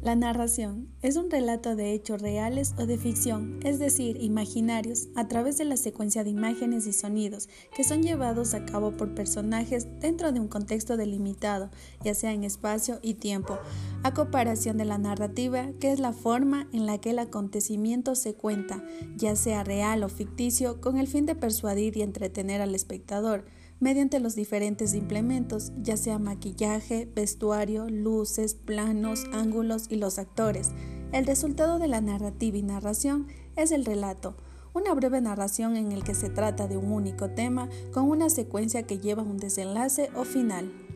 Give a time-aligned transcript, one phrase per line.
[0.00, 5.26] La narración es un relato de hechos reales o de ficción, es decir, imaginarios, a
[5.26, 9.88] través de la secuencia de imágenes y sonidos que son llevados a cabo por personajes
[9.98, 11.70] dentro de un contexto delimitado,
[12.04, 13.58] ya sea en espacio y tiempo,
[14.04, 18.34] a comparación de la narrativa, que es la forma en la que el acontecimiento se
[18.34, 18.84] cuenta,
[19.16, 23.46] ya sea real o ficticio, con el fin de persuadir y entretener al espectador
[23.80, 30.70] mediante los diferentes implementos, ya sea maquillaje, vestuario, luces, planos, ángulos y los actores.
[31.12, 34.36] El resultado de la narrativa y narración es el relato,
[34.74, 38.82] una breve narración en el que se trata de un único tema con una secuencia
[38.82, 40.87] que lleva un desenlace o final.